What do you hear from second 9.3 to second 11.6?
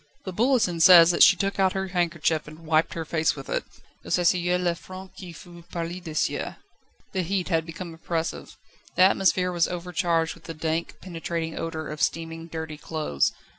was overcharged with the dank, penetrating